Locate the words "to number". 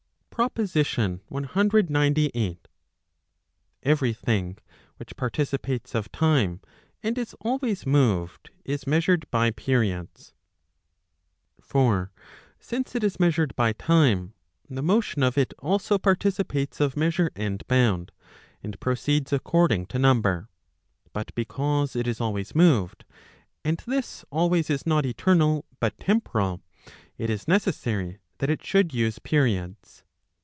19.87-20.49